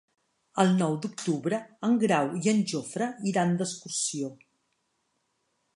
El 0.61 0.71
nou 0.77 0.95
d'octubre 1.03 1.59
en 1.89 1.99
Grau 2.05 2.33
i 2.41 2.41
en 2.55 2.65
Jofre 2.73 3.11
iran 3.33 3.55
d'excursió. 3.61 4.33